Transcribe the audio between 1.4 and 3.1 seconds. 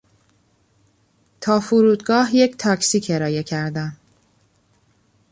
تا فرودگاه یک تاکسی